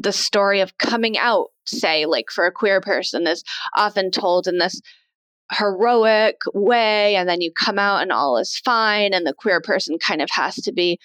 [0.00, 3.42] the story of coming out, say, like for a queer person, is
[3.76, 4.80] often told in this
[5.52, 7.16] heroic way.
[7.16, 9.12] And then you come out and all is fine.
[9.14, 10.98] And the queer person kind of has to be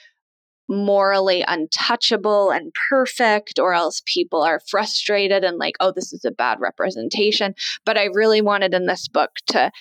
[0.69, 6.32] morally untouchable and perfect, or else people are frustrated and like, oh, this is a
[6.32, 7.54] bad representation.
[7.86, 9.71] But I really wanted in this book to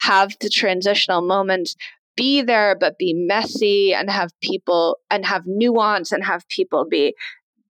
[0.00, 1.76] have the transitional moments
[2.16, 7.14] be there, but be messy and have people and have nuance and have people be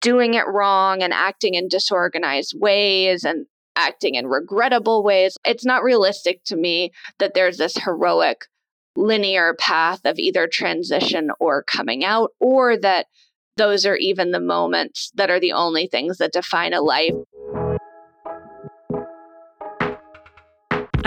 [0.02, 3.46] doing it wrong and acting in disorganized ways and
[3.76, 5.38] acting in regrettable ways.
[5.46, 8.46] It's not realistic to me that there's this heroic
[8.96, 13.08] linear path of either transition or coming out, or that
[13.56, 17.14] those are even the moments that are the only things that define a life.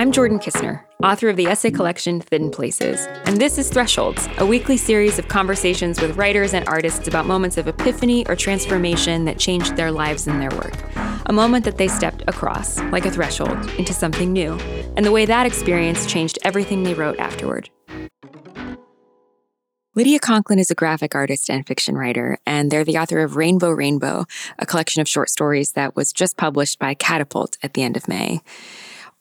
[0.03, 4.45] I'm Jordan Kisner, author of the essay collection Thin Places, and this is Thresholds, a
[4.45, 9.39] weekly series of conversations with writers and artists about moments of epiphany or transformation that
[9.39, 10.75] changed their lives and their work.
[11.27, 14.55] A moment that they stepped across, like a threshold, into something new,
[14.97, 17.71] and the way that experience changed everything they wrote afterward.
[19.95, 23.71] Lydia Conklin is a graphic artist and fiction writer, and they're the author of Rainbow
[23.71, 24.25] Rainbow,
[24.59, 28.09] a collection of short stories that was just published by Catapult at the end of
[28.09, 28.41] May.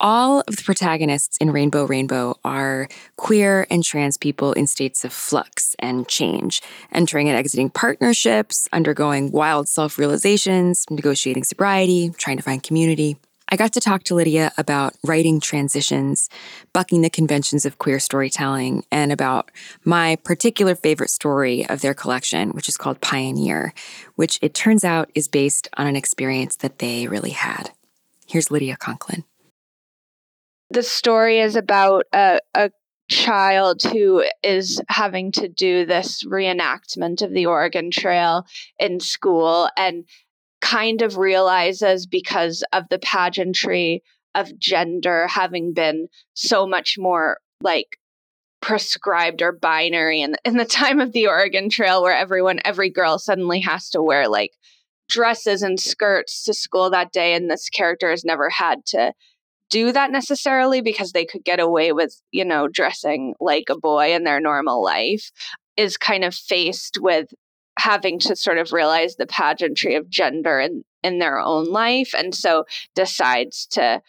[0.03, 5.13] All of the protagonists in Rainbow Rainbow are queer and trans people in states of
[5.13, 12.41] flux and change, entering and exiting partnerships, undergoing wild self realizations, negotiating sobriety, trying to
[12.41, 13.17] find community.
[13.47, 16.29] I got to talk to Lydia about writing transitions,
[16.73, 19.51] bucking the conventions of queer storytelling, and about
[19.85, 23.71] my particular favorite story of their collection, which is called Pioneer,
[24.15, 27.69] which it turns out is based on an experience that they really had.
[28.25, 29.25] Here's Lydia Conklin.
[30.71, 32.71] The story is about a, a
[33.09, 38.45] child who is having to do this reenactment of the Oregon Trail
[38.79, 40.05] in school and
[40.61, 44.01] kind of realizes because of the pageantry
[44.33, 47.97] of gender having been so much more like
[48.61, 53.19] prescribed or binary in, in the time of the Oregon Trail where everyone every girl
[53.19, 54.51] suddenly has to wear like
[55.09, 59.11] dresses and skirts to school that day and this character has never had to
[59.71, 64.13] do that necessarily because they could get away with you know dressing like a boy
[64.13, 65.31] in their normal life
[65.77, 67.33] is kind of faced with
[67.79, 72.13] having to sort of realize the pageantry of gender in, in their own life.
[72.15, 72.65] And so
[72.95, 74.01] decides to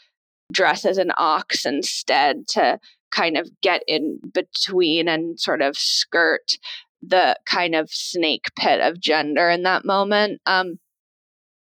[0.52, 2.78] dress as an ox instead to
[3.10, 6.58] kind of get in between and sort of skirt
[7.00, 10.40] the kind of snake pit of gender in that moment.
[10.46, 10.78] Um,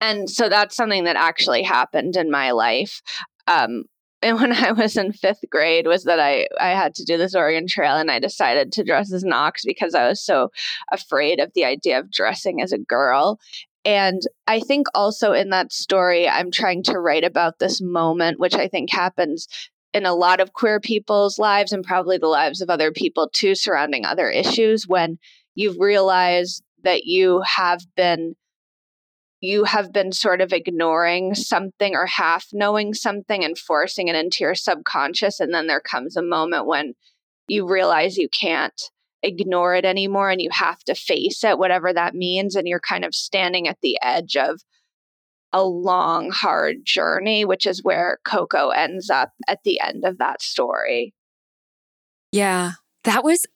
[0.00, 3.00] and so that's something that actually happened in my life.
[3.46, 3.84] Um,
[4.22, 7.34] and when I was in fifth grade was that I I had to do this
[7.34, 10.50] Oregon Trail and I decided to dress as an ox because I was so
[10.90, 13.38] afraid of the idea of dressing as a girl.
[13.84, 18.54] And I think also in that story, I'm trying to write about this moment, which
[18.54, 19.46] I think happens
[19.92, 23.54] in a lot of queer people's lives and probably the lives of other people too,
[23.54, 25.18] surrounding other issues, when
[25.54, 28.34] you realize that you have been
[29.44, 34.42] you have been sort of ignoring something or half knowing something and forcing it into
[34.42, 35.40] your subconscious.
[35.40, 36.94] And then there comes a moment when
[37.46, 38.80] you realize you can't
[39.22, 42.56] ignore it anymore and you have to face it, whatever that means.
[42.56, 44.60] And you're kind of standing at the edge of
[45.52, 50.42] a long, hard journey, which is where Coco ends up at the end of that
[50.42, 51.14] story.
[52.32, 52.72] Yeah,
[53.04, 53.46] that was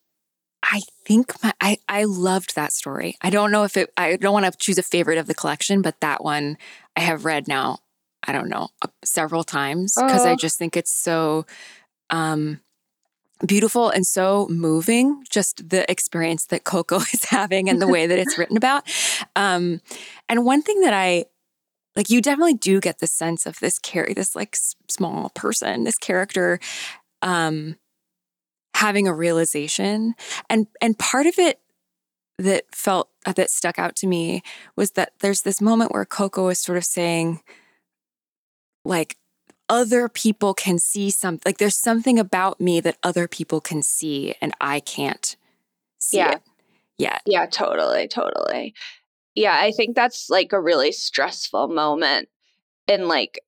[0.63, 3.17] I think my, I, I loved that story.
[3.23, 5.83] I don't know if it, I don't want to choose a favorite of the collection,
[5.83, 6.59] but that one
[6.97, 7.79] I have read now,
[8.27, 8.69] I don't know,
[9.05, 11.47] several times because I just think it's so
[12.11, 12.61] um,
[13.47, 18.19] beautiful and so moving, just the experience that Coco is having and the way that
[18.19, 18.83] it's written about.
[19.37, 19.81] Um,
[20.29, 21.27] and one thing that I,
[21.95, 24.57] like you definitely do get the sense of this carry this like
[24.89, 26.59] small person, this character
[27.23, 27.77] um
[28.79, 30.15] having a realization
[30.49, 31.61] and and part of it
[32.39, 34.41] that felt uh, that stuck out to me
[34.77, 37.41] was that there's this moment where Coco is sort of saying
[38.85, 39.17] like
[39.69, 44.35] other people can see something like there's something about me that other people can see
[44.41, 45.35] and I can't
[45.99, 46.35] see yeah.
[46.35, 46.43] it.
[46.99, 47.19] Yeah.
[47.27, 48.75] Yeah, totally, totally.
[49.35, 52.29] Yeah, I think that's like a really stressful moment
[52.87, 53.41] in like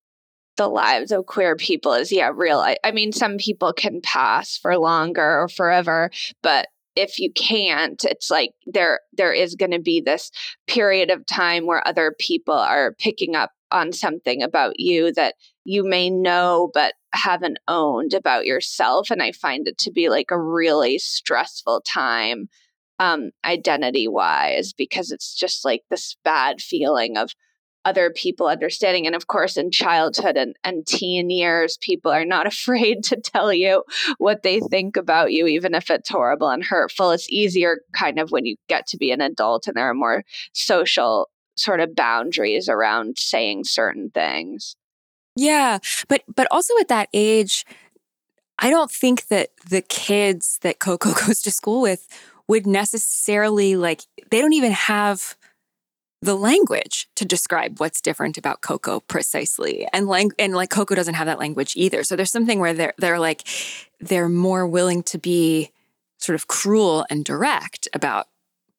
[0.61, 4.59] the lives of queer people is yeah real I, I mean some people can pass
[4.59, 6.11] for longer or forever
[6.43, 10.31] but if you can't it's like there there is going to be this
[10.67, 15.35] period of time where other people are picking up on something about you that
[15.65, 20.31] you may know but haven't owned about yourself and i find it to be like
[20.31, 22.51] a really stressful time
[22.99, 27.31] um identity wise because it's just like this bad feeling of
[27.85, 29.07] other people understanding.
[29.07, 33.53] And of course, in childhood and, and teen years, people are not afraid to tell
[33.53, 33.85] you
[34.19, 37.11] what they think about you, even if it's horrible and hurtful.
[37.11, 40.25] It's easier kind of when you get to be an adult and there are more
[40.53, 44.77] social sort of boundaries around saying certain things.
[45.37, 45.79] Yeah,
[46.09, 47.65] but but also at that age,
[48.59, 52.07] I don't think that the kids that Coco goes to school with
[52.49, 55.37] would necessarily like they don't even have
[56.23, 59.87] the language to describe what's different about Coco precisely.
[59.93, 62.03] And lang- and like Coco doesn't have that language either.
[62.03, 63.43] So there's something where they're they're like
[64.01, 65.71] they're more willing to be
[66.19, 68.29] sort of cruel and direct about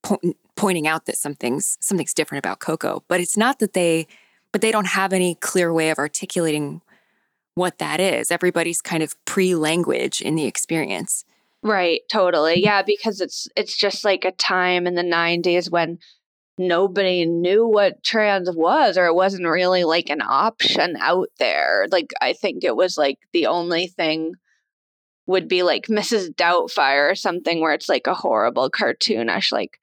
[0.04, 0.20] po-
[0.56, 3.04] pointing out that something's something's different about Coco.
[3.08, 4.08] But it's not that they
[4.52, 6.82] but they don't have any clear way of articulating
[7.56, 8.32] what that is.
[8.32, 11.26] Everybody's kind of pre-language in the experience.
[11.64, 12.64] Right, totally.
[12.64, 16.00] Yeah, because it's it's just like a time in the 90s when
[16.58, 21.88] nobody knew what trans was or it wasn't really like an option out there.
[21.92, 24.34] Like i think it was like the only thing
[25.28, 29.80] would be like mrs doubtfire or something where it's like a horrible cartoonish like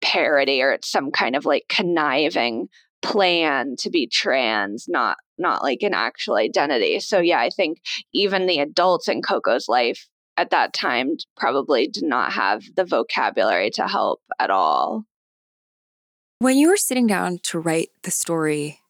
[0.00, 2.68] parody or it's some kind of like conniving
[3.02, 6.98] plan to be trans not not like an actual identity.
[7.00, 7.78] So yeah i think
[8.12, 13.70] even the adults in coco's life at that time probably did not have the vocabulary
[13.70, 15.04] to help at all
[16.38, 18.80] when you were sitting down to write the story,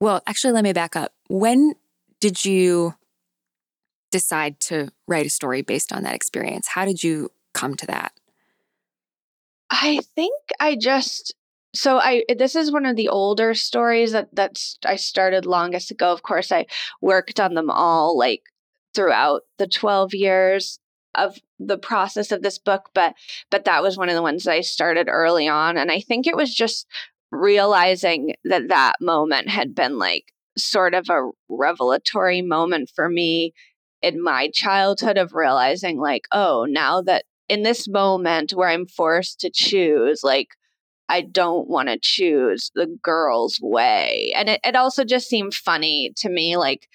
[0.00, 1.12] well, actually, let me back up.
[1.28, 1.74] When
[2.20, 2.94] did you
[4.10, 6.68] decide to write a story based on that experience?
[6.68, 8.12] How did you come to that?
[9.70, 11.34] I think I just
[11.74, 16.10] so I this is one of the older stories that that's I started longest ago.
[16.10, 16.66] Of course, I
[17.02, 18.42] worked on them all like
[18.94, 20.80] throughout the 12 years
[21.18, 23.14] of the process of this book but
[23.50, 26.36] but that was one of the ones I started early on and I think it
[26.36, 26.86] was just
[27.30, 30.24] realizing that that moment had been like
[30.56, 33.52] sort of a revelatory moment for me
[34.00, 39.40] in my childhood of realizing like oh now that in this moment where I'm forced
[39.40, 40.48] to choose like
[41.08, 44.32] I don't want to choose the girl's way.
[44.36, 46.86] And it, it also just seemed funny to me, like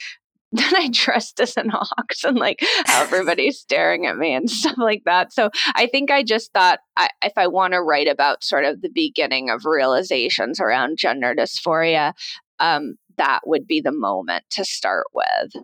[0.55, 4.77] then I dressed as an ox and like how everybody's staring at me and stuff
[4.77, 5.33] like that.
[5.33, 8.81] So I think I just thought I, if I want to write about sort of
[8.81, 12.13] the beginning of realizations around gender dysphoria,
[12.59, 15.63] um, that would be the moment to start with.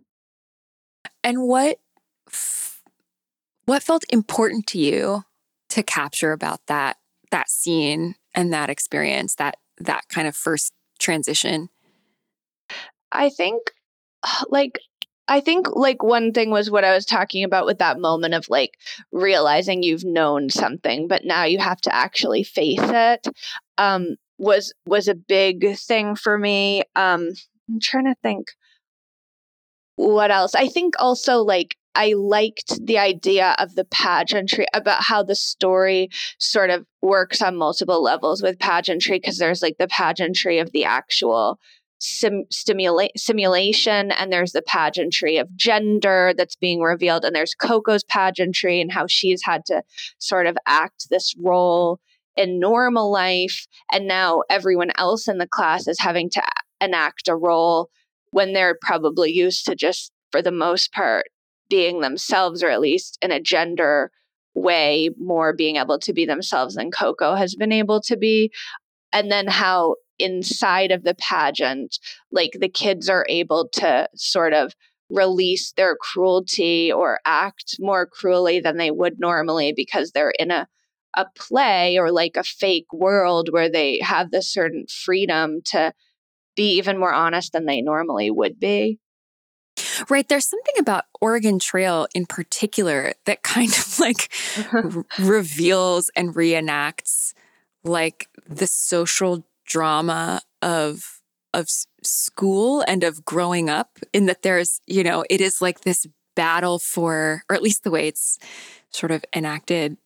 [1.23, 1.77] And what
[2.27, 2.81] f-
[3.65, 5.23] what felt important to you
[5.69, 6.97] to capture about that
[7.29, 11.69] that scene and that experience that that kind of first transition?
[13.11, 13.71] I think
[14.49, 14.79] like
[15.27, 18.49] I think like one thing was what I was talking about with that moment of
[18.49, 18.71] like
[19.11, 23.27] realizing you've known something, but now you have to actually face it.
[23.77, 26.81] Um, was was a big thing for me.
[26.95, 27.29] Um,
[27.69, 28.47] I'm trying to think
[29.97, 30.55] what else.
[30.55, 36.09] I think also like I liked the idea of the pageantry about how the story
[36.39, 40.85] sort of works on multiple levels with pageantry because there's like the pageantry of the
[40.85, 41.59] actual
[41.99, 48.03] sim- stimula- simulation and there's the pageantry of gender that's being revealed and there's coco's
[48.03, 49.83] pageantry and how she's had to
[50.17, 51.99] sort of act this role
[52.35, 56.41] in normal life and now everyone else in the class is having to
[56.81, 57.89] enact a role
[58.31, 61.25] when they're probably used to just for the most part
[61.69, 64.11] being themselves or at least in a gender
[64.55, 68.51] way more being able to be themselves than coco has been able to be.
[69.13, 71.99] And then how inside of the pageant,
[72.31, 74.73] like the kids are able to sort of
[75.09, 80.67] release their cruelty or act more cruelly than they would normally because they're in a
[81.17, 85.91] a play or like a fake world where they have this certain freedom to
[86.55, 88.99] be even more honest than they normally would be.
[90.09, 90.27] Right.
[90.27, 94.31] There's something about Oregon Trail in particular that kind of like
[94.73, 97.33] r- reveals and reenacts
[97.83, 101.21] like the social drama of
[101.53, 101.67] of
[102.03, 106.79] school and of growing up in that there's you know it is like this battle
[106.79, 108.37] for or at least the way it's
[108.91, 109.97] sort of enacted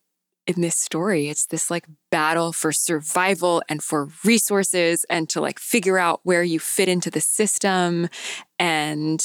[0.46, 1.28] in this story.
[1.28, 6.42] It's this like battle for survival and for resources and to like figure out where
[6.42, 8.08] you fit into the system.
[8.58, 9.20] And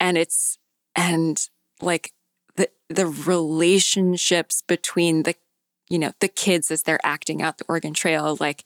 [0.00, 0.58] and it's
[0.94, 1.40] and
[1.80, 2.12] like
[2.56, 5.34] the the relationships between the
[5.88, 8.64] you know the kids as they're acting out the oregon trail like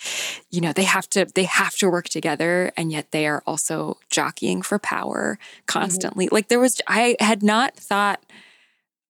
[0.51, 3.99] you know they have to they have to work together and yet they are also
[4.11, 6.35] jockeying for power constantly mm-hmm.
[6.35, 8.25] like there was i had not thought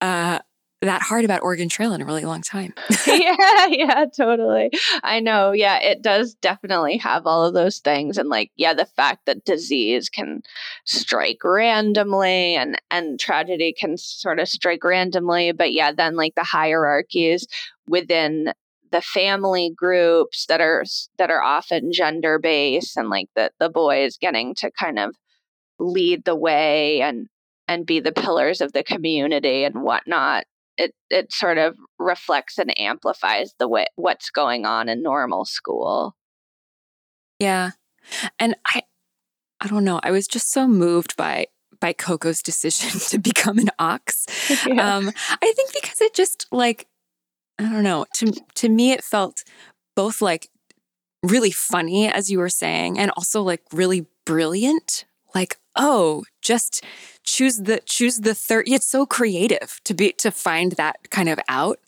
[0.00, 0.38] uh
[0.80, 2.72] that hard about Oregon Trail in a really long time.
[3.06, 4.70] yeah, yeah, totally.
[5.02, 5.52] I know.
[5.52, 9.44] Yeah, it does definitely have all of those things and like yeah, the fact that
[9.44, 10.42] disease can
[10.84, 16.44] strike randomly and and tragedy can sort of strike randomly, but yeah, then like the
[16.44, 17.46] hierarchies
[17.88, 18.52] within
[18.90, 20.84] the family groups that are
[21.18, 25.14] that are often gender based and like the the boys getting to kind of
[25.80, 27.28] lead the way and
[27.66, 30.44] and be the pillars of the community and whatnot
[30.78, 36.14] it it sort of reflects and amplifies the way what's going on in normal school.
[37.38, 37.72] Yeah.
[38.38, 38.82] And I
[39.60, 41.48] I don't know, I was just so moved by
[41.80, 44.26] by Coco's decision to become an ox.
[44.66, 44.96] Yeah.
[44.96, 45.10] Um
[45.42, 46.86] I think because it just like
[47.58, 49.44] I don't know, to to me it felt
[49.94, 50.48] both like
[51.22, 55.04] really funny as you were saying and also like really brilliant.
[55.34, 56.82] Like, oh, just
[57.24, 61.38] choose the choose the third it's so creative to be to find that kind of
[61.48, 61.78] out.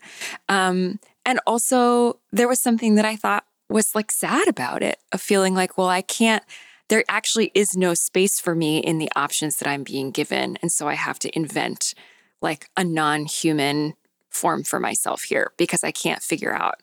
[0.48, 5.20] Um and also there was something that i thought was like sad about it of
[5.20, 6.44] feeling like well i can't
[6.88, 10.58] there actually is no space for me in the options that i'm being given.
[10.60, 11.94] And so i have to invent
[12.42, 13.94] like a non-human
[14.28, 16.76] form for myself here because i can't figure out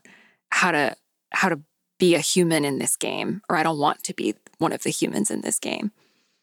[0.51, 0.95] how to
[1.31, 1.59] how to
[1.99, 4.89] be a human in this game or i don't want to be one of the
[4.89, 5.91] humans in this game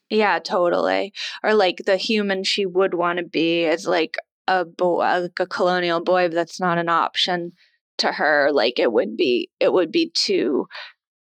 [0.09, 1.13] yeah, totally.
[1.43, 5.39] Or like the human she would want to be is like a boy, uh, like
[5.39, 7.53] a colonial boy, but that's not an option
[7.97, 8.49] to her.
[8.51, 10.67] Like it would be, it would be too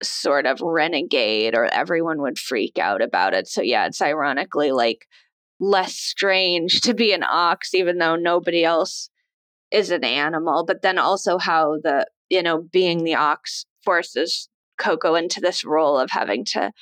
[0.02, 3.46] sort of renegade, or everyone would freak out about it.
[3.46, 5.06] So yeah, it's ironically like
[5.60, 9.10] less strange to be an ox, even though nobody else
[9.70, 10.64] is an animal.
[10.66, 15.98] But then also how the you know being the ox forces Coco into this role
[15.98, 16.72] of having to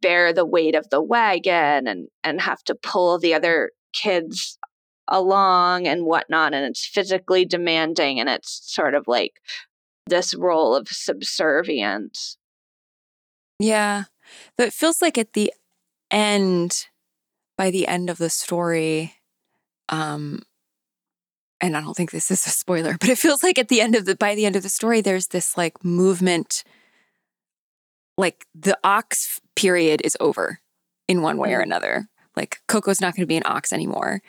[0.00, 4.58] bear the weight of the wagon and and have to pull the other kids
[5.08, 9.34] along and whatnot and it's physically demanding and it's sort of like
[10.08, 12.36] this role of subservience
[13.60, 14.04] yeah
[14.58, 15.52] but it feels like at the
[16.10, 16.86] end
[17.56, 19.14] by the end of the story
[19.88, 20.42] um
[21.60, 23.94] and i don't think this is a spoiler but it feels like at the end
[23.94, 26.64] of the by the end of the story there's this like movement
[28.16, 30.60] like the ox period is over
[31.08, 31.64] in one way or mm.
[31.64, 32.08] another.
[32.36, 34.20] Like Coco's not going to be an ox anymore.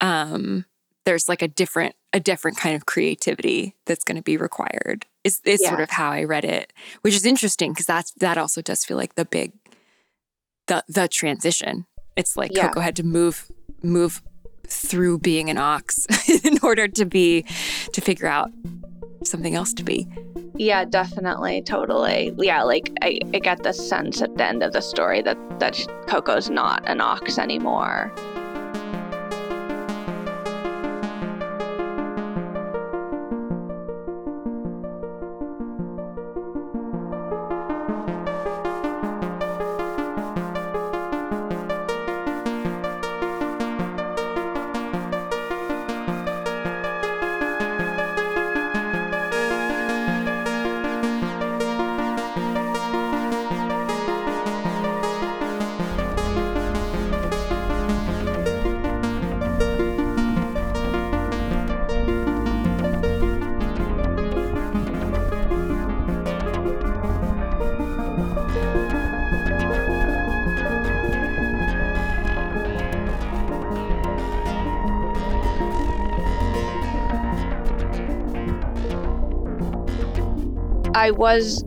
[0.00, 0.64] Um,
[1.04, 5.06] there's like a different a different kind of creativity that's going to be required.
[5.24, 5.68] Is is yeah.
[5.68, 8.96] sort of how I read it, which is interesting because that's that also does feel
[8.96, 9.52] like the big
[10.66, 11.86] the the transition.
[12.16, 12.68] It's like yeah.
[12.68, 13.50] Coco had to move
[13.82, 14.22] move
[14.66, 16.06] through being an ox
[16.44, 17.44] in order to be
[17.92, 18.50] to figure out
[19.24, 20.08] something else to be.
[20.56, 22.34] Yeah, definitely, totally.
[22.38, 25.78] Yeah, like I, I get the sense at the end of the story that that
[26.06, 28.12] Coco's not an ox anymore.
[80.94, 81.64] I was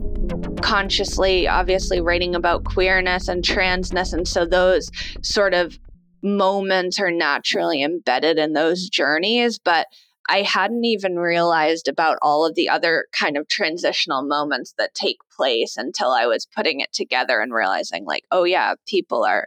[0.60, 4.12] consciously, obviously, writing about queerness and transness.
[4.12, 4.90] And so those
[5.22, 5.78] sort of
[6.22, 9.58] moments are naturally embedded in those journeys.
[9.58, 9.86] But
[10.28, 15.18] I hadn't even realized about all of the other kind of transitional moments that take
[15.36, 19.46] place until I was putting it together and realizing, like, oh, yeah, people are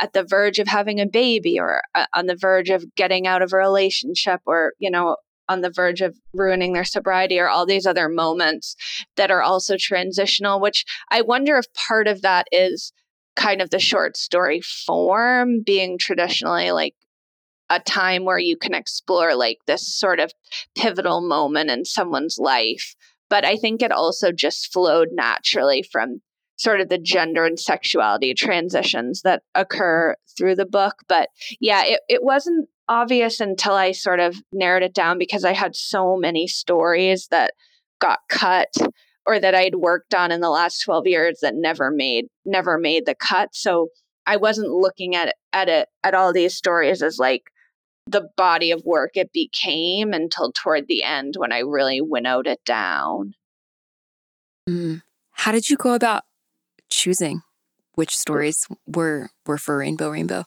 [0.00, 3.40] at the verge of having a baby or uh, on the verge of getting out
[3.40, 5.16] of a relationship or, you know,
[5.48, 8.76] on the verge of ruining their sobriety or all these other moments
[9.16, 12.92] that are also transitional, which I wonder if part of that is
[13.36, 16.94] kind of the short story form being traditionally like
[17.70, 20.32] a time where you can explore like this sort of
[20.76, 22.94] pivotal moment in someone's life.
[23.30, 26.20] But I think it also just flowed naturally from
[26.56, 30.94] sort of the gender and sexuality transitions that occur through the book.
[31.08, 31.28] But
[31.60, 35.76] yeah, it, it wasn't obvious until I sort of narrowed it down because I had
[35.76, 37.52] so many stories that
[38.00, 38.74] got cut
[39.26, 43.04] or that I'd worked on in the last 12 years that never made never made
[43.06, 43.50] the cut.
[43.52, 43.88] So
[44.26, 47.42] I wasn't looking at at it at all these stories as like
[48.06, 52.60] the body of work it became until toward the end when I really winnowed it
[52.64, 53.34] down.
[54.68, 55.02] Mm.
[55.32, 56.24] How did you go about
[56.90, 57.42] choosing
[57.94, 60.44] which stories were were for Rainbow Rainbow?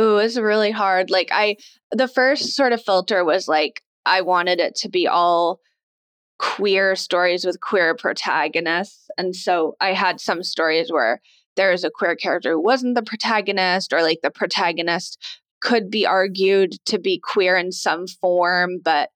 [0.00, 1.10] Ooh, it was really hard.
[1.10, 1.56] Like I
[1.90, 5.60] the first sort of filter was like I wanted it to be all
[6.38, 9.06] queer stories with queer protagonists.
[9.18, 11.20] And so I had some stories where
[11.56, 15.18] there is a queer character who wasn't the protagonist, or like the protagonist
[15.60, 19.10] could be argued to be queer in some form, but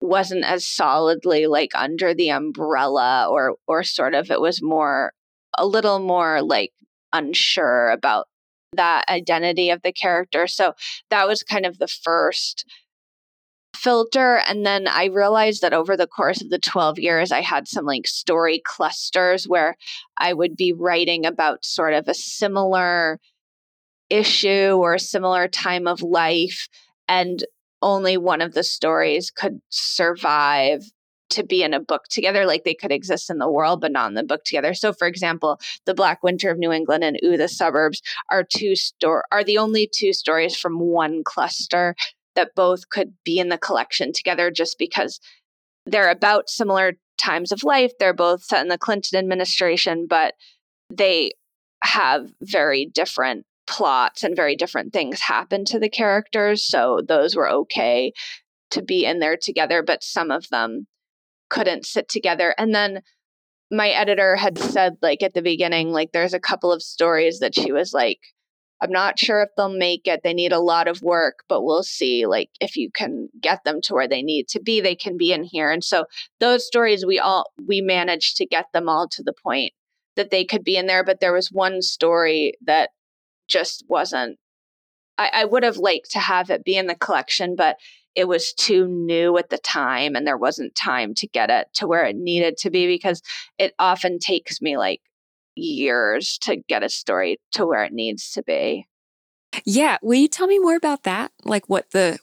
[0.00, 5.12] wasn't as solidly like under the umbrella or or sort of it was more
[5.56, 6.72] a little more like
[7.12, 8.26] unsure about
[8.74, 10.46] that identity of the character.
[10.46, 10.74] So
[11.10, 12.64] that was kind of the first
[13.74, 14.40] filter.
[14.46, 17.84] And then I realized that over the course of the 12 years, I had some
[17.84, 19.76] like story clusters where
[20.18, 23.18] I would be writing about sort of a similar
[24.08, 26.68] issue or a similar time of life.
[27.08, 27.44] And
[27.80, 30.82] only one of the stories could survive
[31.32, 34.08] to be in a book together like they could exist in the world but not
[34.08, 37.36] in the book together so for example the black winter of new england and ooh
[37.36, 41.94] the suburbs are two store are the only two stories from one cluster
[42.34, 45.20] that both could be in the collection together just because
[45.86, 47.92] they're about similar times of life.
[47.98, 50.34] They're both set in the Clinton administration, but
[50.90, 51.32] they
[51.82, 56.66] have very different plots and very different things happen to the characters.
[56.66, 58.12] So those were okay
[58.70, 60.86] to be in there together, but some of them
[61.52, 62.54] couldn't sit together.
[62.56, 63.02] And then
[63.70, 67.54] my editor had said, like at the beginning, like there's a couple of stories that
[67.54, 68.18] she was like,
[68.80, 70.22] I'm not sure if they'll make it.
[70.24, 72.26] They need a lot of work, but we'll see.
[72.26, 75.32] Like if you can get them to where they need to be, they can be
[75.32, 75.70] in here.
[75.70, 76.06] And so
[76.40, 79.72] those stories we all we managed to get them all to the point
[80.16, 81.04] that they could be in there.
[81.04, 82.90] But there was one story that
[83.46, 84.38] just wasn't
[85.18, 87.76] I, I would have liked to have it be in the collection, but
[88.14, 91.86] it was too new at the time and there wasn't time to get it to
[91.86, 93.22] where it needed to be because
[93.58, 95.00] it often takes me like
[95.54, 98.86] years to get a story to where it needs to be.
[99.64, 101.32] Yeah, will you tell me more about that?
[101.44, 102.18] Like what the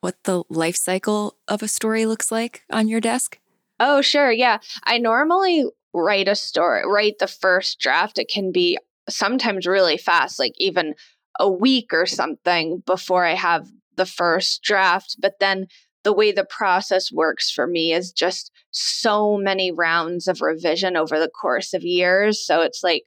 [0.00, 3.38] what the life cycle of a story looks like on your desk?
[3.78, 4.32] Oh, sure.
[4.32, 4.58] Yeah.
[4.84, 8.18] I normally write a story, write the first draft.
[8.18, 8.78] It can be
[9.08, 10.94] sometimes really fast, like even
[11.38, 13.68] a week or something before I have
[14.02, 15.16] the first draft.
[15.20, 15.66] But then
[16.02, 21.20] the way the process works for me is just so many rounds of revision over
[21.20, 22.44] the course of years.
[22.44, 23.04] So it's like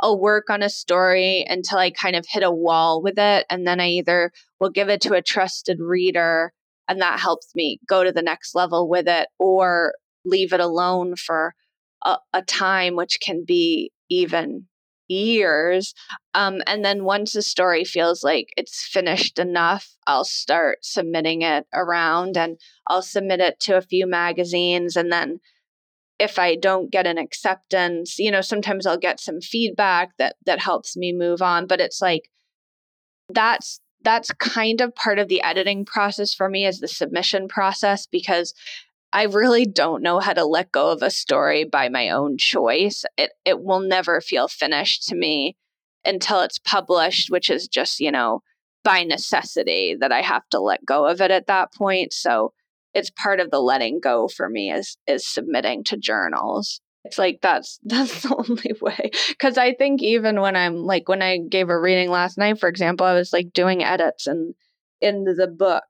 [0.00, 3.44] I'll work on a story until I kind of hit a wall with it.
[3.50, 6.52] And then I either will give it to a trusted reader
[6.88, 9.92] and that helps me go to the next level with it or
[10.24, 11.54] leave it alone for
[12.04, 14.66] a, a time, which can be even
[15.08, 15.94] years.
[16.34, 21.66] Um, and then once the story feels like it's finished enough, I'll start submitting it
[21.74, 24.96] around and I'll submit it to a few magazines.
[24.96, 25.40] And then
[26.18, 30.60] if I don't get an acceptance, you know, sometimes I'll get some feedback that that
[30.60, 31.66] helps me move on.
[31.66, 32.28] But it's like
[33.28, 38.06] that's that's kind of part of the editing process for me is the submission process
[38.06, 38.54] because
[39.12, 43.04] I really don't know how to let go of a story by my own choice.
[43.16, 45.56] It it will never feel finished to me
[46.04, 48.42] until it's published, which is just, you know,
[48.84, 52.12] by necessity that I have to let go of it at that point.
[52.12, 52.52] So
[52.94, 56.80] it's part of the letting go for me is is submitting to journals.
[57.04, 59.10] It's like that's that's the only way.
[59.38, 62.68] Cause I think even when I'm like when I gave a reading last night, for
[62.68, 64.54] example, I was like doing edits and
[65.00, 65.84] in the book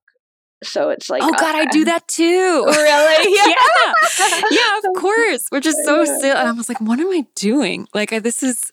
[0.63, 2.65] so it's like, oh god, uh, I do that too.
[2.67, 3.35] Really?
[3.37, 5.47] Yeah, yeah, yeah of course.
[5.51, 6.19] Which is so yeah.
[6.19, 6.31] silly.
[6.31, 7.87] And I was like, what am I doing?
[7.95, 8.73] Like, I, this is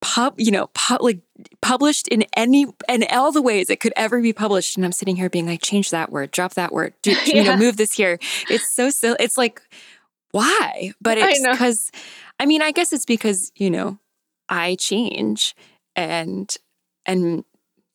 [0.00, 1.20] pub, you know, pub, like
[1.60, 4.76] published in any and all the ways it could ever be published.
[4.76, 7.34] And I'm sitting here being like, change that word, drop that word, do, yeah.
[7.34, 8.18] you know, move this here.
[8.48, 9.16] It's so silly.
[9.20, 9.60] It's like,
[10.30, 10.92] why?
[11.00, 11.90] But it's because,
[12.38, 13.98] I, I mean, I guess it's because you know,
[14.48, 15.54] I change
[15.96, 16.54] and
[17.06, 17.44] and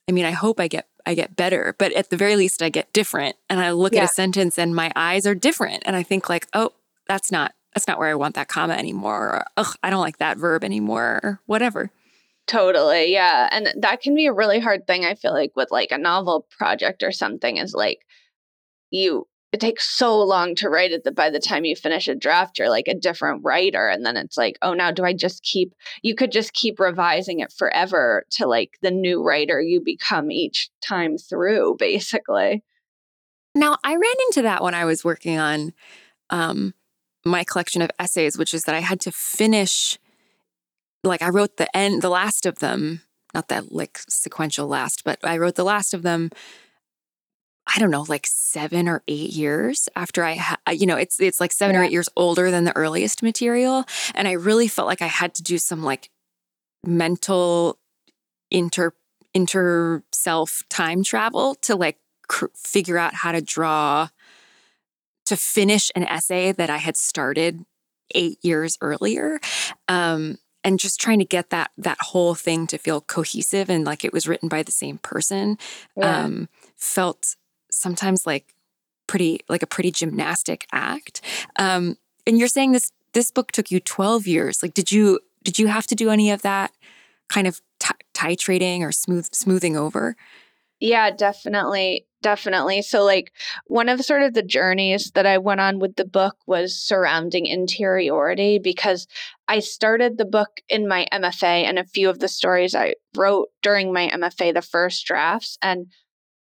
[0.07, 2.69] I mean, I hope I get I get better, but at the very least, I
[2.69, 3.35] get different.
[3.49, 4.03] And I look yeah.
[4.03, 5.81] at a sentence and my eyes are different.
[5.87, 6.73] And I think, like, oh,
[7.07, 9.17] that's not, that's not where I want that comma anymore.
[9.17, 11.89] Or, ugh, I don't like that verb anymore, or whatever.
[12.45, 13.11] Totally.
[13.11, 13.49] Yeah.
[13.51, 16.45] And that can be a really hard thing, I feel like, with like a novel
[16.51, 18.05] project or something, is like
[18.91, 22.15] you it takes so long to write it that by the time you finish a
[22.15, 25.43] draft you're like a different writer and then it's like oh now do i just
[25.43, 30.31] keep you could just keep revising it forever to like the new writer you become
[30.31, 32.63] each time through basically.
[33.55, 35.73] Now i ran into that when i was working on
[36.29, 36.73] um,
[37.25, 39.97] my collection of essays which is that i had to finish
[41.03, 43.01] like i wrote the end the last of them
[43.33, 46.29] not that like sequential last but i wrote the last of them
[47.73, 51.39] I don't know, like seven or eight years after I, ha- you know, it's it's
[51.39, 51.81] like seven yeah.
[51.81, 55.33] or eight years older than the earliest material, and I really felt like I had
[55.35, 56.09] to do some like
[56.85, 57.77] mental
[58.49, 58.93] inter
[59.33, 64.09] inter self time travel to like cr- figure out how to draw
[65.25, 67.63] to finish an essay that I had started
[68.15, 69.39] eight years earlier.
[69.87, 74.03] Um, and just trying to get that that whole thing to feel cohesive and like
[74.03, 75.57] it was written by the same person
[75.95, 76.23] yeah.
[76.25, 77.35] um, felt
[77.71, 78.53] sometimes like
[79.09, 81.21] pretty like a pretty gymnastic act.
[81.57, 84.61] Um, and you're saying this this book took you 12 years.
[84.61, 86.71] Like did you did you have to do any of that
[87.27, 90.15] kind of t- titrating or smooth smoothing over?
[90.79, 92.81] Yeah definitely definitely.
[92.81, 93.31] So like
[93.65, 97.47] one of sort of the journeys that i went on with the book was surrounding
[97.47, 99.07] interiority because
[99.47, 103.47] i started the book in my mfa and a few of the stories i wrote
[103.61, 105.87] during my mfa the first drafts and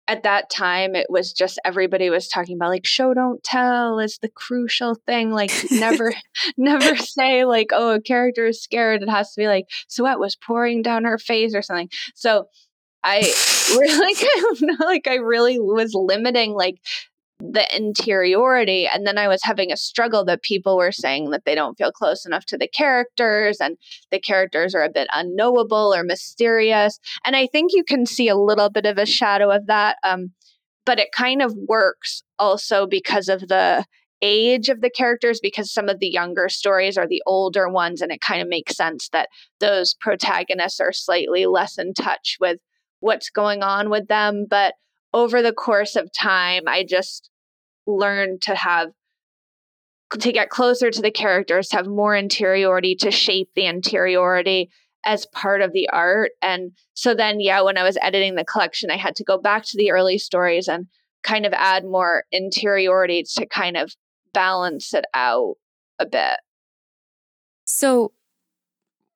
[0.07, 4.17] at that time it was just everybody was talking about like show don't tell is
[4.21, 6.13] the crucial thing like never
[6.57, 10.35] never say like oh a character is scared it has to be like sweat was
[10.35, 11.89] pouring down her face or something.
[12.15, 12.47] So
[13.03, 13.19] i
[13.77, 16.75] really kind of like i really was limiting like
[17.41, 18.87] the interiority.
[18.87, 21.91] And then I was having a struggle that people were saying that they don't feel
[21.91, 23.77] close enough to the characters and
[24.11, 26.99] the characters are a bit unknowable or mysterious.
[27.25, 29.97] And I think you can see a little bit of a shadow of that.
[30.03, 30.31] Um,
[30.85, 33.85] but it kind of works also because of the
[34.21, 38.11] age of the characters because some of the younger stories are the older ones and
[38.11, 42.59] it kind of makes sense that those protagonists are slightly less in touch with
[42.99, 44.75] what's going on with them but
[45.11, 47.30] over the course of time i just
[47.97, 48.91] learn to have
[50.19, 54.69] to get closer to the characters, have more interiority, to shape the interiority
[55.05, 56.31] as part of the art.
[56.41, 59.63] And so then, yeah, when I was editing the collection, I had to go back
[59.65, 60.87] to the early stories and
[61.23, 63.95] kind of add more interiority to kind of
[64.33, 65.55] balance it out
[65.99, 66.39] a bit.
[67.65, 68.11] So,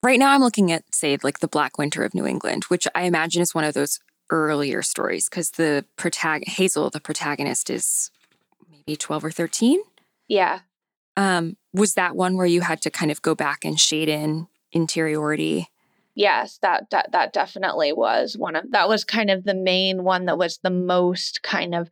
[0.01, 3.03] right now, I'm looking at, say, like The Black Winter of New England, which I
[3.03, 8.09] imagine is one of those earlier stories because the protagonist, Hazel, the protagonist, is
[8.85, 9.79] maybe 12 or 13.
[10.27, 10.59] Yeah.
[11.17, 14.47] Um, was that one where you had to kind of go back and shade in
[14.71, 15.69] interiority?
[16.13, 20.25] Yes, that that that definitely was one of that was kind of the main one
[20.25, 21.89] that was the most kind of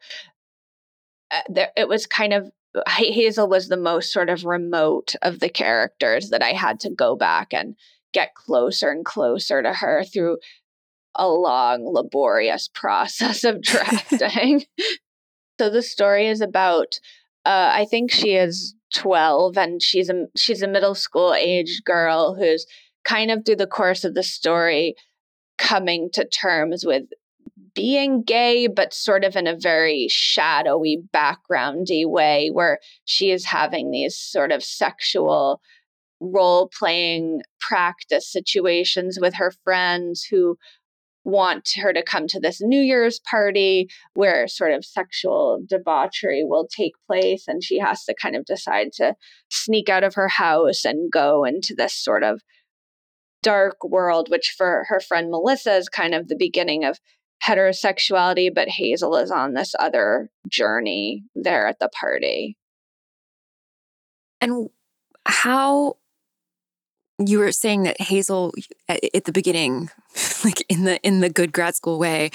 [1.29, 2.49] uh, there it was kind of
[2.88, 7.15] Hazel was the most sort of remote of the characters that I had to go
[7.15, 7.75] back and
[8.13, 10.38] get closer and closer to her through
[11.15, 14.63] a long laborious process of drafting.
[15.60, 17.00] So the story is about
[17.46, 22.36] uh, I think she is 12 and she's a she's a middle school age girl
[22.36, 22.66] who's
[23.04, 24.96] kind of through the course of the story
[25.58, 27.04] coming to terms with
[27.76, 33.92] being gay but sort of in a very shadowy backgroundy way where she is having
[33.92, 35.60] these sort of sexual
[36.20, 40.58] role playing practice situations with her friends who
[41.24, 46.68] want her to come to this New Year's party where sort of sexual debauchery will
[46.68, 47.46] take place.
[47.48, 49.16] And she has to kind of decide to
[49.50, 52.42] sneak out of her house and go into this sort of
[53.42, 57.00] dark world, which for her friend Melissa is kind of the beginning of
[57.46, 58.54] heterosexuality.
[58.54, 62.58] But Hazel is on this other journey there at the party.
[64.42, 64.70] And
[65.26, 65.96] how
[67.19, 68.54] you were saying that Hazel
[68.89, 69.89] at the beginning,
[70.43, 72.32] like in the in the good grad school way,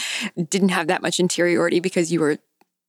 [0.49, 2.39] didn't have that much interiority because you were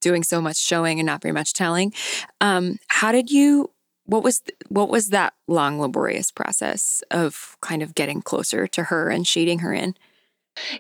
[0.01, 1.93] doing so much showing and not very much telling.
[2.41, 3.71] Um, how did you?
[4.05, 9.09] What was what was that long laborious process of kind of getting closer to her
[9.09, 9.95] and shading her in?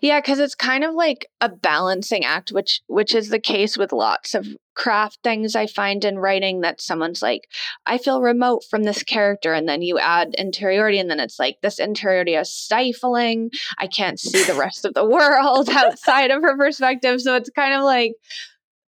[0.01, 3.91] Yeah, because it's kind of like a balancing act, which which is the case with
[3.91, 4.47] lots of
[4.79, 7.49] craft things I find in writing that someone's like,
[7.85, 11.57] I feel remote from this character, and then you add interiority, and then it's like
[11.61, 13.51] this interiority is stifling.
[13.77, 17.21] I can't see the rest of the world outside of her perspective.
[17.21, 18.13] So it's kind of like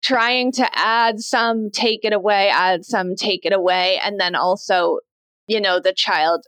[0.03, 4.99] trying to add some, take it away, add some, take it away, and then also,
[5.47, 6.45] you know, the child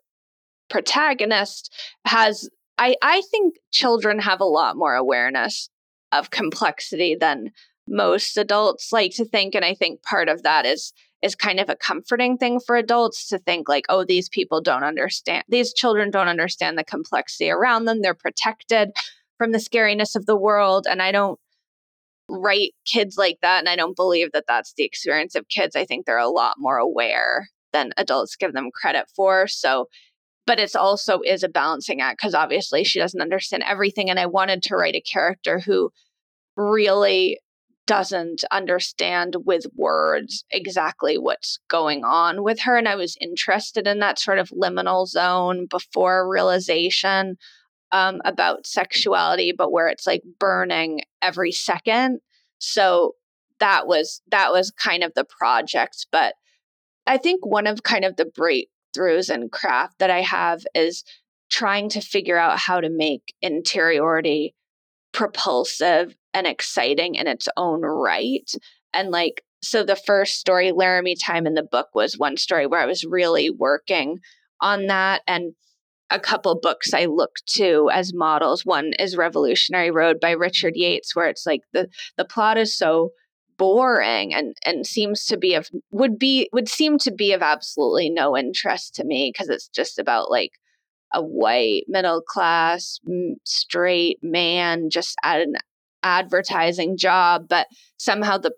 [0.69, 1.73] protagonist
[2.05, 5.69] has I, I think children have a lot more awareness
[6.11, 7.51] of complexity than
[7.89, 9.55] most adults like to think.
[9.55, 13.27] And I think part of that is is kind of a comforting thing for adults
[13.27, 17.85] to think like, oh, these people don't understand these children don't understand the complexity around
[17.85, 18.01] them.
[18.01, 18.91] They're protected
[19.37, 20.87] from the scariness of the world.
[20.89, 21.39] And I don't
[22.29, 23.59] write kids like that.
[23.59, 25.75] And I don't believe that that's the experience of kids.
[25.75, 29.47] I think they're a lot more aware than adults give them credit for.
[29.47, 29.87] So
[30.45, 34.25] but it's also is a balancing act because obviously she doesn't understand everything and i
[34.25, 35.91] wanted to write a character who
[36.57, 37.37] really
[37.89, 42.77] doesn't understand with words exactly what's going on with her.
[42.77, 47.35] And I was interested in that sort of liminal zone before realization
[47.91, 52.19] um, about sexuality, but where it's like burning every second.
[52.59, 53.15] So
[53.59, 56.05] that was that was kind of the project.
[56.11, 56.35] But
[57.07, 61.03] I think one of kind of the breakthroughs in craft that I have is
[61.49, 64.53] trying to figure out how to make interiority
[65.11, 68.51] propulsive and exciting in its own right.
[68.93, 72.79] And like, so the first story, Laramie Time in the book, was one story where
[72.79, 74.19] I was really working
[74.61, 75.21] on that.
[75.27, 75.53] And
[76.09, 78.65] a couple books I look to as models.
[78.65, 81.87] One is Revolutionary Road by Richard Yates, where it's like the
[82.17, 83.11] the plot is so
[83.57, 88.09] boring and and seems to be of would be would seem to be of absolutely
[88.09, 90.53] no interest to me because it's just about like
[91.13, 92.99] a white middle class
[93.43, 95.55] straight man just at an
[96.03, 98.53] advertising job but somehow the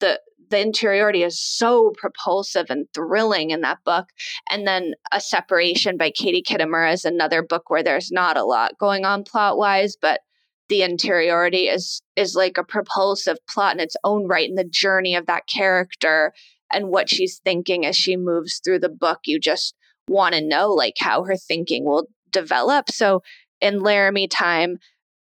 [0.00, 0.20] the
[0.50, 4.06] the interiority is so propulsive and thrilling in that book.
[4.50, 8.78] And then a separation by katie kitamura is another book where there's not a lot
[8.78, 10.20] going on plot wise but
[10.68, 15.14] the interiority is is like a propulsive plot in its own right and the journey
[15.14, 16.32] of that character
[16.72, 19.20] and what she's thinking as she moves through the book.
[19.24, 19.74] You just
[20.08, 22.90] want to know like how her thinking will develop.
[22.90, 23.22] So
[23.60, 24.78] in laramie time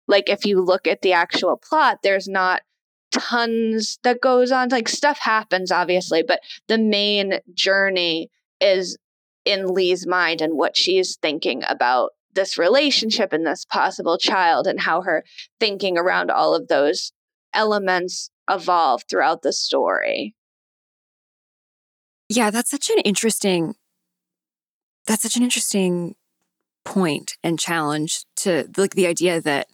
[0.08, 2.62] like if you look at the actual plot there's not
[3.12, 8.98] tons that goes on like stuff happens obviously but the main journey is
[9.46, 14.82] in lee's mind and what she's thinking about this relationship and this possible child and
[14.82, 15.26] how her
[15.60, 17.12] thinking around all of those
[17.54, 20.36] elements evolve throughout the story.
[22.30, 23.76] Yeah, that's such an interesting
[25.06, 26.16] that's such an interesting
[26.88, 29.68] point and challenge to like the idea that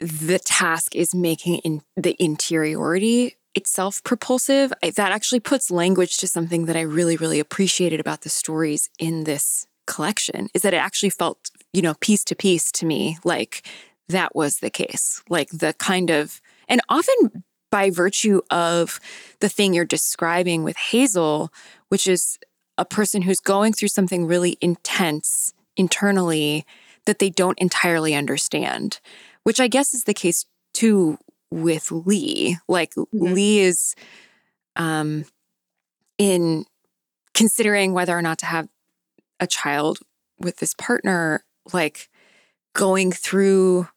[0.00, 4.70] the task is making in the interiority itself propulsive.
[4.82, 8.90] I, that actually puts language to something that I really, really appreciated about the stories
[8.98, 11.38] in this collection is that it actually felt,
[11.72, 13.66] you know, piece to piece to me like
[14.10, 15.22] that was the case.
[15.30, 19.00] Like the kind of, and often by virtue of
[19.40, 21.50] the thing you're describing with Hazel,
[21.88, 22.38] which is
[22.76, 26.64] a person who's going through something really intense internally
[27.06, 29.00] that they don't entirely understand,
[29.42, 31.18] which I guess is the case too
[31.50, 32.58] with Lee.
[32.68, 33.32] Like mm-hmm.
[33.32, 33.94] Lee is
[34.76, 35.24] um
[36.18, 36.64] in
[37.34, 38.68] considering whether or not to have
[39.40, 39.98] a child
[40.38, 42.08] with this partner, like
[42.74, 43.88] going through,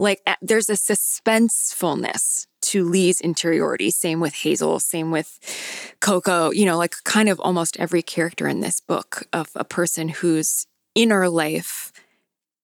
[0.00, 3.90] like, there's a suspensefulness to Lee's interiority.
[3.90, 5.38] Same with Hazel, same with
[6.00, 10.08] Coco, you know, like kind of almost every character in this book of a person
[10.08, 11.92] whose inner life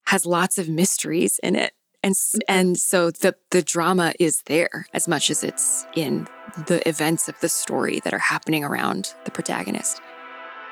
[0.07, 1.73] has lots of mysteries in it.
[2.03, 2.39] And, mm-hmm.
[2.49, 6.29] and so the the drama is there as much as it's in
[6.67, 10.01] the events of the story that are happening around the protagonist.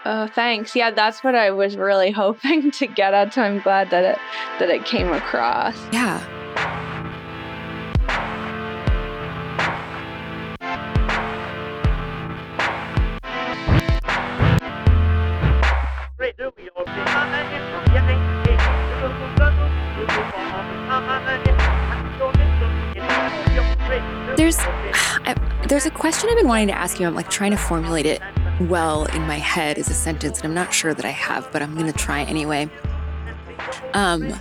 [0.07, 0.77] Oh, thanks.
[0.77, 3.33] Yeah, that's what I was really hoping to get at.
[3.33, 4.19] So I'm glad that it
[4.59, 5.79] that it came across.
[5.93, 6.23] Yeah.
[24.37, 24.59] There's
[25.69, 27.07] there's a question I've been wanting to ask you.
[27.07, 28.21] I'm like trying to formulate it
[28.61, 31.63] well in my head is a sentence, and I'm not sure that I have, but
[31.63, 32.69] I'm going to try anyway.
[33.93, 34.33] Um,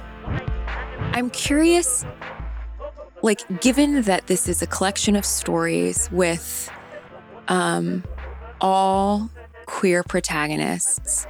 [1.14, 2.06] I'm curious,
[3.22, 6.72] like, given that this is a collection of stories with
[7.48, 8.04] um,
[8.62, 9.30] all
[9.66, 11.28] queer protagonists,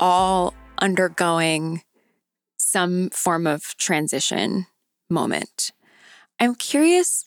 [0.00, 1.82] all undergoing
[2.58, 4.66] some form of transition
[5.08, 5.72] moment.
[6.38, 7.24] I'm curious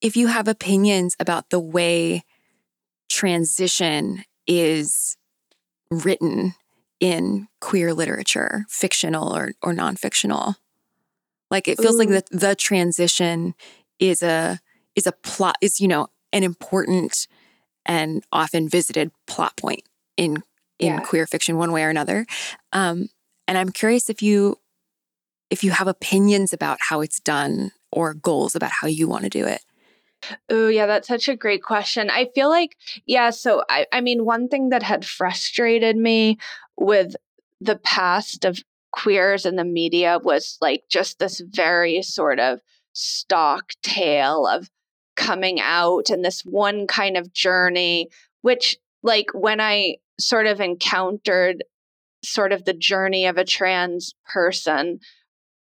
[0.00, 2.24] if you have opinions about the way
[3.08, 5.16] transition is
[5.90, 6.54] written
[7.00, 10.56] in queer literature, fictional or, or non-fictional.
[11.50, 11.98] Like it feels Ooh.
[11.98, 13.54] like the, the transition
[13.98, 14.60] is a
[14.94, 17.26] is a plot is, you know, an important
[17.84, 19.82] and often visited plot point
[20.16, 20.42] in
[20.78, 21.00] in yeah.
[21.00, 22.26] queer fiction one way or another.
[22.72, 23.08] Um,
[23.46, 24.58] and I'm curious if you
[25.50, 29.30] if you have opinions about how it's done or goals about how you want to
[29.30, 29.60] do it.
[30.48, 32.10] Oh, yeah, that's such a great question.
[32.10, 36.38] I feel like, yeah, so I, I mean, one thing that had frustrated me
[36.76, 37.14] with
[37.60, 38.58] the past of
[38.92, 42.60] queers in the media was like just this very sort of
[42.92, 44.68] stock tale of
[45.16, 48.08] coming out and this one kind of journey,
[48.42, 51.64] which, like, when I sort of encountered
[52.24, 55.00] sort of the journey of a trans person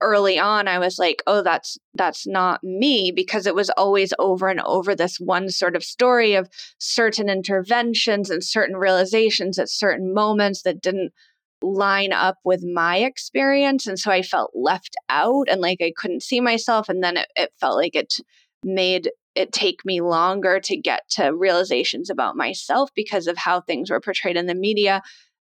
[0.04, 4.48] early on I was like, oh, that's that's not me because it was always over
[4.50, 10.14] and over this one sort of story of certain interventions and certain realizations at certain
[10.14, 11.14] moments that didn't
[11.62, 13.88] line up with my experience.
[13.88, 16.90] And so I felt left out and like I couldn't see myself.
[16.90, 18.16] And then it, it felt like it
[18.64, 23.90] made it take me longer to get to realizations about myself because of how things
[23.90, 25.02] were portrayed in the media.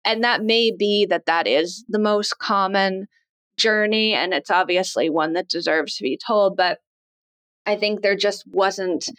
[0.03, 3.07] And that may be that that is the most common
[3.57, 4.13] journey.
[4.13, 6.55] And it's obviously one that deserves to be told.
[6.55, 6.79] But
[7.65, 9.09] I think there just wasn't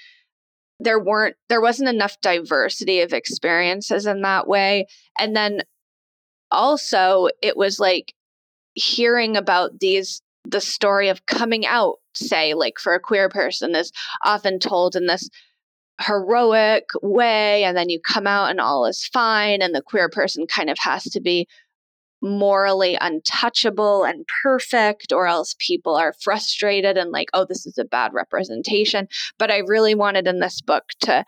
[0.80, 4.86] there weren't there wasn't enough diversity of experiences in that way
[5.18, 5.60] and then
[6.50, 8.14] also it was like
[8.74, 13.92] hearing about these the story of coming out say like for a queer person is
[14.24, 15.28] often told in this
[16.00, 20.46] heroic way and then you come out and all is fine and the queer person
[20.46, 21.46] kind of has to be
[22.20, 27.84] morally untouchable and perfect or else people are frustrated and like oh this is a
[27.84, 29.08] bad representation.
[29.38, 31.24] But i really wanted in this book to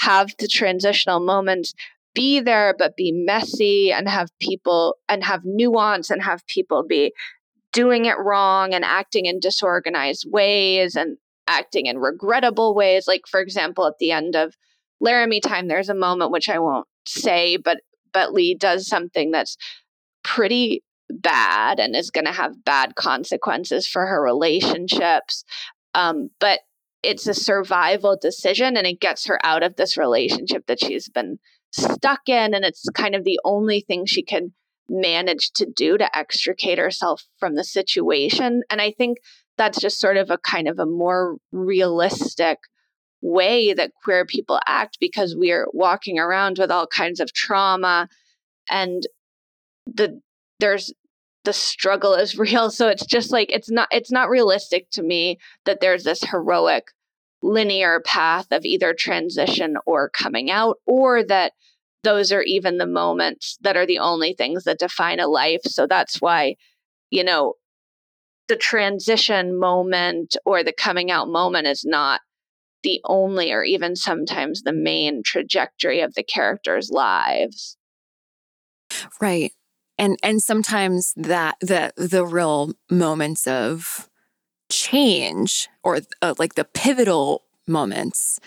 [0.00, 1.74] have the transitional moments
[2.14, 7.12] be there but be messy and have people and have nuance and have people be
[7.72, 13.06] doing it wrong and acting in disorganized ways and acting in regrettable ways.
[13.06, 14.54] Like for example at the end of
[15.00, 17.80] laramie time there's a moment which i won't say but
[18.12, 19.56] but lee does something that's
[20.22, 25.44] pretty bad and is going to have bad consequences for her relationships
[25.94, 26.60] um, but
[27.02, 31.38] it's a survival decision and it gets her out of this relationship that she's been
[31.72, 34.52] stuck in and it's kind of the only thing she can
[34.88, 39.18] manage to do to extricate herself from the situation and i think
[39.56, 42.58] that's just sort of a kind of a more realistic
[43.22, 48.08] way that queer people act because we're walking around with all kinds of trauma
[48.70, 49.06] and
[49.86, 50.20] the
[50.60, 50.92] there's
[51.44, 55.38] the struggle is real so it's just like it's not it's not realistic to me
[55.64, 56.84] that there's this heroic
[57.42, 61.52] linear path of either transition or coming out, or that
[62.04, 65.60] those are even the moments that are the only things that define a life.
[65.66, 66.56] So that's why,
[67.10, 67.54] you know,
[68.48, 72.20] the transition moment or the coming out moment is not
[72.82, 77.76] the only or even sometimes the main trajectory of the characters' lives.
[79.20, 79.52] Right.
[79.98, 84.08] And and sometimes that the the real moments of
[84.70, 88.40] change or uh, like the pivotal moments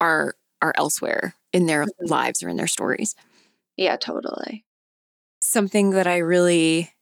[0.00, 2.06] are are elsewhere in their mm-hmm.
[2.06, 3.14] lives or in their stories.
[3.76, 4.64] Yeah, totally.
[5.40, 6.92] Something that I really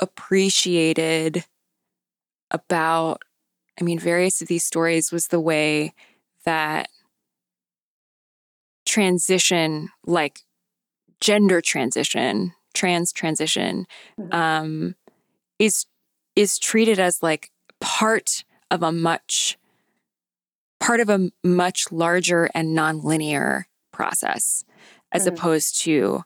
[0.00, 1.44] appreciated
[2.50, 3.22] about
[3.80, 5.94] I mean various of these stories was the way
[6.44, 6.88] that
[8.84, 10.40] transition like
[11.20, 13.86] gender transition, trans transition
[14.20, 14.34] mm-hmm.
[14.34, 14.94] um
[15.58, 15.86] is
[16.36, 17.50] is treated as like
[17.80, 19.56] part of a much
[20.80, 24.64] part of a much larger and nonlinear process
[25.12, 25.28] as mm.
[25.28, 26.22] opposed to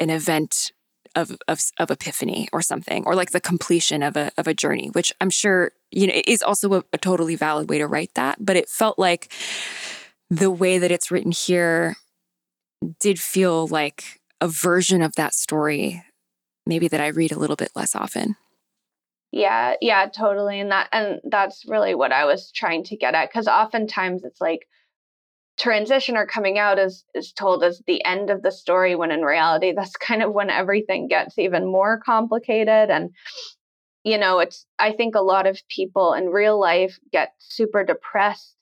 [0.00, 0.72] an event
[1.14, 4.88] of, of, of epiphany or something or like the completion of a of a journey
[4.88, 8.36] which i'm sure you know is also a, a totally valid way to write that
[8.44, 9.32] but it felt like
[10.28, 11.96] the way that it's written here
[13.00, 16.02] did feel like a version of that story
[16.66, 18.36] maybe that i read a little bit less often
[19.30, 20.58] yeah, yeah, totally.
[20.58, 23.32] And that and that's really what I was trying to get at.
[23.32, 24.66] Cause oftentimes it's like
[25.58, 29.22] transition or coming out is is told as the end of the story when in
[29.22, 32.90] reality that's kind of when everything gets even more complicated.
[32.90, 33.10] And
[34.04, 38.54] you know, it's I think a lot of people in real life get super depressed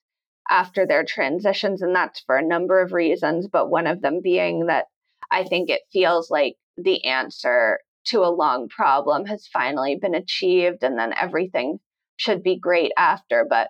[0.51, 4.67] after their transitions, and that's for a number of reasons, but one of them being
[4.67, 4.87] that
[5.31, 10.83] I think it feels like the answer to a long problem has finally been achieved
[10.83, 11.79] and then everything
[12.17, 13.69] should be great after but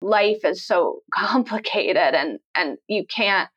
[0.00, 3.48] life is so complicated and and you can't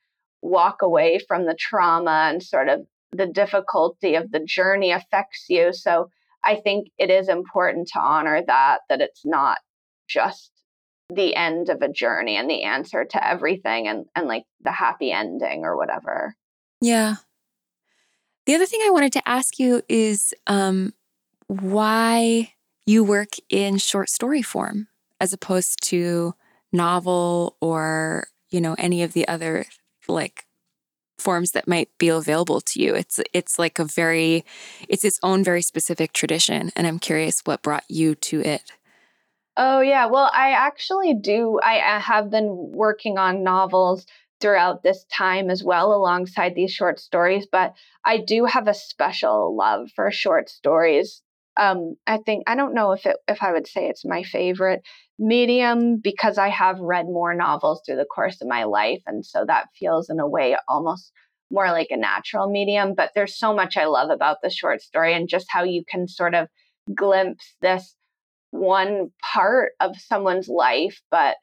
[0.42, 2.82] walk away from the trauma and sort of
[3.12, 6.10] the difficulty of the journey affects you so
[6.44, 9.60] i think it is important to honor that that it's not
[10.08, 10.52] just
[11.14, 15.12] the end of a journey and the answer to everything and and like the happy
[15.12, 16.36] ending or whatever
[16.82, 17.16] yeah
[18.46, 20.94] the other thing I wanted to ask you is um,
[21.48, 22.54] why
[22.86, 24.88] you work in short story form
[25.20, 26.34] as opposed to
[26.74, 29.66] novel or you know any of the other
[30.08, 30.46] like
[31.20, 32.96] forms that might be available to you.
[32.96, 34.44] It's it's like a very
[34.90, 38.72] it's its own very specific tradition and I'm curious what brought you to it.
[39.58, 44.06] Oh yeah, well I actually do I, I have been working on novels
[44.40, 47.46] throughout this time as well, alongside these short stories.
[47.52, 47.74] But
[48.06, 51.22] I do have a special love for short stories
[51.58, 54.82] um, I think I don't know if it if I would say it's my favorite
[55.20, 59.44] medium because I have read more novels through the course of my life, and so
[59.46, 61.12] that feels in a way almost
[61.52, 62.94] more like a natural medium.
[62.96, 66.08] But there's so much I love about the short story and just how you can
[66.08, 66.48] sort of
[66.96, 67.96] glimpse this
[68.52, 71.38] one part of someone's life, but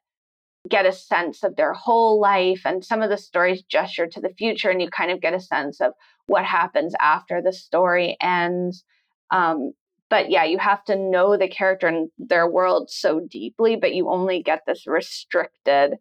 [0.69, 2.63] get a sense of their whole life.
[2.65, 5.41] And some of the stories gesture to the future, and you kind of get a
[5.41, 5.93] sense of
[6.27, 8.85] what happens after the story ends.
[9.31, 9.73] Um,
[10.11, 14.09] but yeah, you have to know the character and their world so deeply, but you
[14.09, 15.95] only get this restricted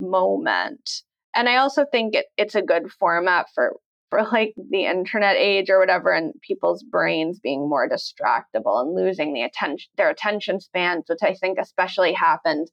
[0.00, 1.02] moment.
[1.34, 3.76] And I also think it, it's a good format for
[4.10, 9.32] for like the internet age or whatever and people's brains being more distractible and losing
[9.32, 12.68] the attention their attention spans which i think especially happened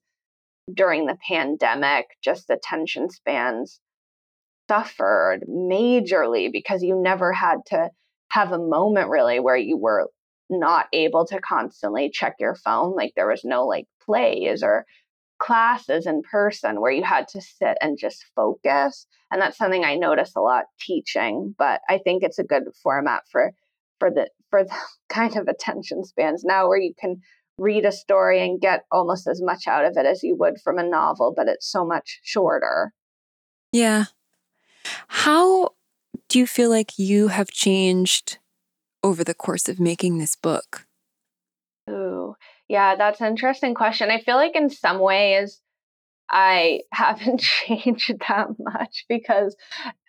[0.73, 3.79] during the pandemic just attention spans
[4.67, 7.89] suffered majorly because you never had to
[8.29, 10.09] have a moment really where you were
[10.49, 12.95] not able to constantly check your phone.
[12.95, 14.85] Like there was no like plays or
[15.39, 19.05] classes in person where you had to sit and just focus.
[19.31, 23.23] And that's something I notice a lot teaching, but I think it's a good format
[23.31, 23.53] for
[23.99, 24.75] for the for the
[25.09, 27.21] kind of attention spans now where you can
[27.57, 30.77] read a story and get almost as much out of it as you would from
[30.77, 32.93] a novel, but it's so much shorter.
[33.71, 34.05] Yeah.
[35.07, 35.71] How
[36.29, 38.37] do you feel like you have changed
[39.03, 40.85] over the course of making this book?
[41.89, 42.35] Ooh,
[42.67, 44.09] yeah, that's an interesting question.
[44.09, 45.61] I feel like in some ways
[46.29, 49.55] I haven't changed that much because,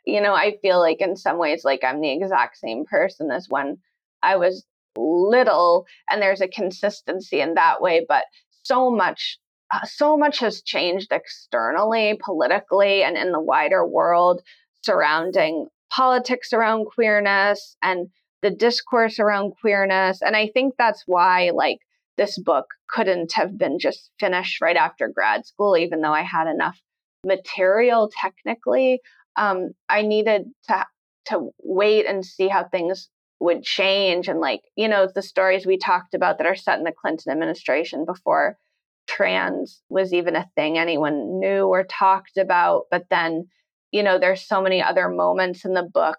[0.05, 3.47] you know, I feel like in some ways like I'm the exact same person as
[3.49, 3.79] when
[4.23, 4.65] I was
[4.97, 8.25] little, and there's a consistency in that way, but
[8.63, 9.39] so much.
[9.73, 14.41] Uh, so much has changed externally, politically, and in the wider world
[14.83, 18.09] surrounding politics around queerness and
[18.41, 20.23] the discourse around queerness.
[20.23, 21.81] And I think that's why, like,
[22.19, 26.47] this book couldn't have been just finished right after grad school, even though I had
[26.49, 26.79] enough
[27.25, 29.01] material technically.
[29.37, 30.87] Um, I needed to
[31.27, 33.09] to wait and see how things
[33.41, 36.85] would change and like you know the stories we talked about that are set in
[36.85, 38.59] the Clinton administration before
[39.07, 43.47] trans was even a thing anyone knew or talked about but then
[43.93, 46.19] you know there's so many other moments in the book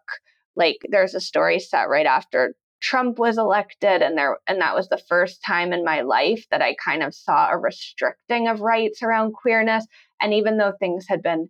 [0.55, 4.87] like there's a story set right after Trump was elected and there and that was
[4.87, 9.03] the first time in my life that I kind of saw a restricting of rights
[9.03, 9.85] around queerness.
[10.21, 11.49] And even though things had been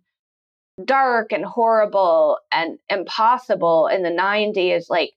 [0.84, 5.10] dark and horrible and impossible in the 90s like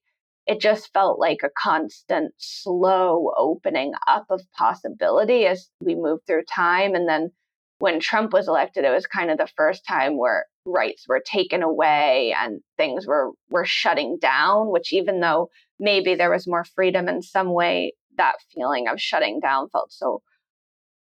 [0.45, 6.43] it just felt like a constant slow opening up of possibility as we moved through
[6.43, 6.95] time.
[6.95, 7.32] And then
[7.80, 11.64] when Trump was elected it was kind of the first time where rights were taken
[11.64, 15.49] away and things were were shutting down which even though
[15.84, 20.22] maybe there was more freedom in some way that feeling of shutting down felt so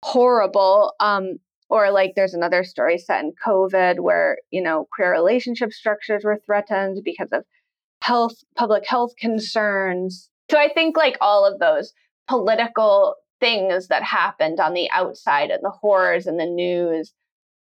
[0.03, 1.37] horrible um
[1.71, 6.41] or like there's another story set in covid where you know queer relationship structures were
[6.45, 7.45] threatened because of
[8.03, 10.29] health public health concerns.
[10.51, 11.93] So i think like all of those
[12.29, 17.13] political things that happened on the outside and the horrors and the news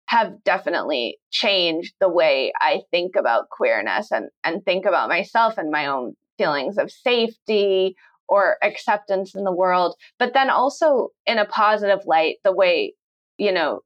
[0.09, 5.70] have definitely changed the way I think about queerness and, and think about myself and
[5.70, 7.95] my own feelings of safety
[8.29, 9.95] or acceptance in the world.
[10.17, 12.93] But then also in a positive light, the way,
[13.37, 13.81] you know,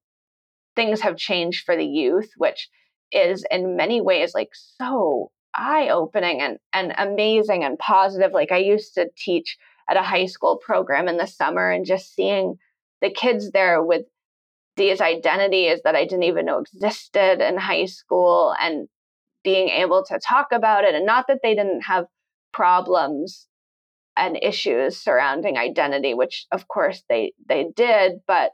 [0.75, 2.69] things have changed for the youth, which
[3.11, 8.31] is in many ways like so eye opening and, and amazing and positive.
[8.33, 9.57] Like I used to teach
[9.89, 12.55] at a high school program in the summer and just seeing
[13.01, 14.03] the kids there with
[14.75, 18.87] these identities that I didn't even know existed in high school and
[19.43, 20.95] being able to talk about it.
[20.95, 22.05] And not that they didn't have
[22.53, 23.47] problems
[24.15, 28.51] and issues surrounding identity, which of course they they did, but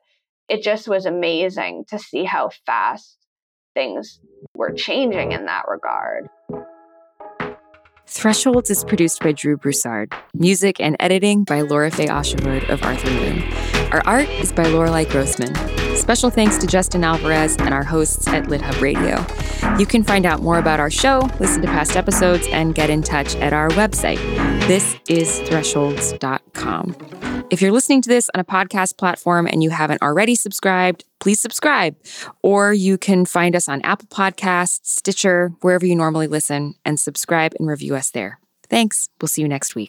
[0.48, 3.18] it just was amazing to see how fast
[3.76, 4.20] things
[4.56, 6.28] were changing in that regard.
[8.08, 10.12] Thresholds is produced by Drew Broussard.
[10.34, 13.79] Music and editing by Lora-Faye Åshuvud of Arthur Moon.
[13.92, 15.56] Our art is by Lorelei Grossman.
[15.96, 19.26] Special thanks to Justin Alvarez and our hosts at LitHub Radio.
[19.78, 23.02] You can find out more about our show, listen to past episodes, and get in
[23.02, 24.20] touch at our website.
[24.68, 26.96] This is thresholds.com.
[27.50, 31.40] If you're listening to this on a podcast platform and you haven't already subscribed, please
[31.40, 31.96] subscribe.
[32.44, 37.54] Or you can find us on Apple Podcasts, Stitcher, wherever you normally listen, and subscribe
[37.58, 38.40] and review us there.
[38.70, 39.10] Thanks.
[39.20, 39.88] We'll see you next week.